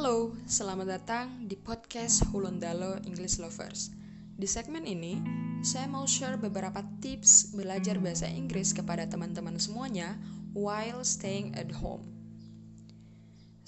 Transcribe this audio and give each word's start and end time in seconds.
Halo, 0.00 0.32
selamat 0.48 0.88
datang 0.88 1.44
di 1.44 1.60
podcast 1.60 2.24
Hulundalo 2.32 2.96
English 3.04 3.36
Lovers. 3.36 3.92
Di 4.32 4.48
segmen 4.48 4.88
ini, 4.88 5.20
saya 5.60 5.92
mau 5.92 6.08
share 6.08 6.40
beberapa 6.40 6.80
tips 7.04 7.52
belajar 7.52 8.00
bahasa 8.00 8.24
Inggris 8.24 8.72
kepada 8.72 9.04
teman-teman 9.04 9.60
semuanya 9.60 10.16
while 10.56 11.04
staying 11.04 11.52
at 11.52 11.68
home. 11.68 12.00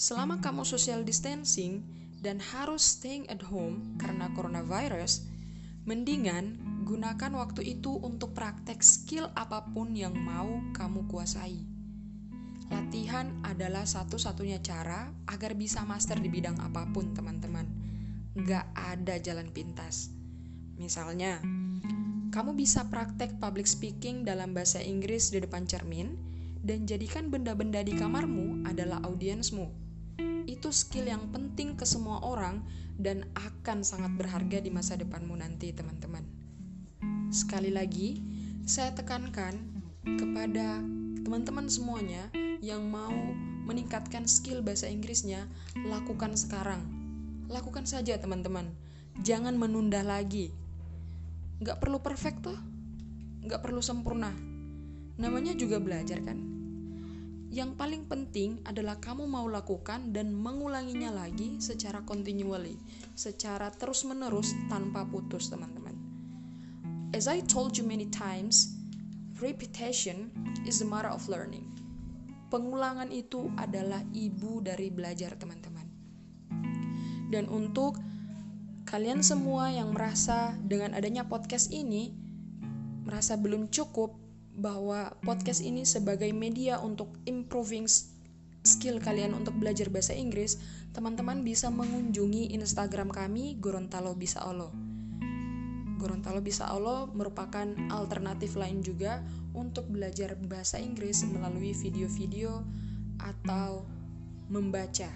Selama 0.00 0.40
kamu 0.40 0.64
social 0.64 1.04
distancing 1.04 1.84
dan 2.24 2.40
harus 2.40 2.80
staying 2.80 3.28
at 3.28 3.44
home 3.44 4.00
karena 4.00 4.32
coronavirus, 4.32 5.28
mendingan 5.84 6.56
gunakan 6.88 7.44
waktu 7.44 7.76
itu 7.76 7.92
untuk 8.00 8.32
praktek 8.32 8.80
skill 8.80 9.28
apa 9.36 9.68
pun 9.76 9.92
yang 9.92 10.16
mau 10.16 10.48
kamu 10.72 11.04
kuasai. 11.12 11.71
Latihan 12.72 13.28
adalah 13.44 13.84
satu-satunya 13.84 14.64
cara 14.64 15.12
agar 15.28 15.52
bisa 15.52 15.84
master 15.84 16.16
di 16.16 16.32
bidang 16.32 16.56
apa 16.56 16.88
pun, 16.88 17.12
teman-teman. 17.12 17.68
Nggak 18.32 18.64
ada 18.72 19.20
jalan 19.20 19.52
pintas. 19.52 20.08
Misalnya, 20.80 21.36
kamu 22.32 22.56
bisa 22.56 22.88
praktek 22.88 23.36
public 23.36 23.68
speaking 23.68 24.24
dalam 24.24 24.56
bahasa 24.56 24.80
Inggris 24.80 25.28
di 25.28 25.44
depan 25.44 25.68
cermin 25.68 26.16
dan 26.64 26.88
jadikan 26.88 27.28
benda-benda 27.28 27.84
di 27.84 27.92
kamarmu 27.92 28.64
adalah 28.64 29.04
audiensmu. 29.04 29.68
Itu 30.48 30.72
skill 30.72 31.12
yang 31.12 31.28
penting 31.28 31.76
ke 31.76 31.84
semua 31.84 32.24
orang 32.24 32.64
dan 32.96 33.28
akan 33.36 33.84
sangat 33.84 34.16
berharga 34.16 34.64
di 34.64 34.72
masa 34.72 34.96
depanmu 34.96 35.36
nanti, 35.36 35.76
teman-teman. 35.76 36.24
Sekali 37.28 37.68
lagi, 37.68 38.16
saya 38.64 38.96
tekankan 38.96 39.81
kepada 40.04 40.82
teman-teman 41.22 41.70
semuanya 41.70 42.26
yang 42.58 42.86
mau 42.90 43.14
meningkatkan 43.66 44.26
skill 44.26 44.62
bahasa 44.62 44.90
Inggrisnya, 44.90 45.46
lakukan 45.86 46.34
sekarang. 46.34 46.82
Lakukan 47.46 47.86
saja 47.86 48.18
teman-teman. 48.18 48.70
Jangan 49.22 49.54
menunda 49.54 50.02
lagi. 50.02 50.50
Gak 51.62 51.78
perlu 51.78 52.02
perfect 52.02 52.42
tuh. 52.42 52.58
Gak 53.46 53.62
perlu 53.62 53.78
sempurna. 53.78 54.34
Namanya 55.18 55.54
juga 55.54 55.78
belajar 55.78 56.18
kan. 56.26 56.38
Yang 57.52 57.76
paling 57.76 58.08
penting 58.08 58.64
adalah 58.64 58.96
kamu 58.96 59.28
mau 59.28 59.44
lakukan 59.44 60.16
dan 60.16 60.32
mengulanginya 60.32 61.12
lagi 61.12 61.60
secara 61.60 62.00
continually, 62.00 62.80
secara 63.12 63.68
terus-menerus 63.68 64.56
tanpa 64.72 65.04
putus, 65.04 65.52
teman-teman. 65.52 65.92
As 67.12 67.28
I 67.28 67.44
told 67.44 67.76
you 67.76 67.84
many 67.84 68.08
times, 68.08 68.81
repetition 69.42 70.30
is 70.62 70.78
the 70.78 70.86
mother 70.86 71.10
of 71.10 71.26
learning. 71.26 71.66
Pengulangan 72.48 73.10
itu 73.10 73.50
adalah 73.58 74.06
ibu 74.14 74.62
dari 74.62 74.88
belajar, 74.94 75.34
teman-teman. 75.34 75.84
Dan 77.32 77.50
untuk 77.50 77.98
kalian 78.86 79.24
semua 79.26 79.72
yang 79.74 79.90
merasa 79.90 80.54
dengan 80.62 80.94
adanya 80.94 81.26
podcast 81.26 81.74
ini 81.74 82.14
merasa 83.02 83.34
belum 83.34 83.66
cukup 83.72 84.14
bahwa 84.52 85.16
podcast 85.24 85.64
ini 85.64 85.82
sebagai 85.82 86.30
media 86.30 86.78
untuk 86.78 87.10
improving 87.24 87.88
skill 88.62 89.02
kalian 89.02 89.34
untuk 89.34 89.58
belajar 89.58 89.90
bahasa 89.90 90.14
Inggris, 90.14 90.60
teman-teman 90.94 91.42
bisa 91.42 91.72
mengunjungi 91.72 92.54
Instagram 92.54 93.10
kami 93.10 93.58
Gorontalo 93.58 94.14
Bisa 94.14 94.44
Allah. 94.44 94.70
Gorontalo 96.02 96.42
Bisa 96.42 96.66
Allah 96.66 97.06
merupakan 97.14 97.70
alternatif 97.94 98.58
lain 98.58 98.82
juga 98.82 99.22
untuk 99.54 99.86
belajar 99.86 100.34
bahasa 100.34 100.82
Inggris 100.82 101.22
melalui 101.30 101.70
video-video 101.78 102.66
atau 103.22 103.86
membaca. 104.50 105.06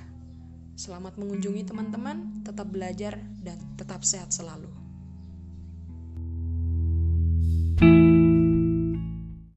Selamat 0.79 1.19
mengunjungi 1.19 1.67
teman-teman, 1.67 2.46
tetap 2.46 2.70
belajar 2.70 3.19
dan 3.42 3.58
tetap 3.75 4.07
sehat 4.07 4.30
selalu. 4.30 4.86